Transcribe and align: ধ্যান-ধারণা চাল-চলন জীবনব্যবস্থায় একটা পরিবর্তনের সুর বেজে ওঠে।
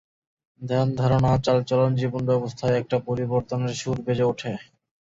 ধ্যান-ধারণা 0.61 1.31
চাল-চলন 1.37 1.91
জীবনব্যবস্থায় 1.95 2.77
একটা 2.77 2.97
পরিবর্তনের 2.99 3.73
সুর 3.75 3.97
বেজে 4.01 4.25
ওঠে। 4.25 4.51